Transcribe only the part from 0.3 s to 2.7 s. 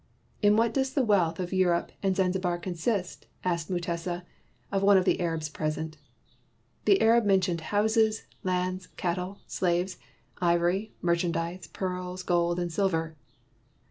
"In what does the wealth of Europe and Zanzibar